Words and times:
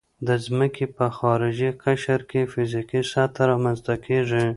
د 0.27 0.29
ځمکې 0.45 0.85
په 0.95 1.05
خارجي 1.17 1.69
قشر 1.83 2.19
کې 2.31 2.49
فزیکي 2.51 3.01
سطحه 3.11 3.43
رامنځته 3.51 3.93
کیږي 4.05 4.43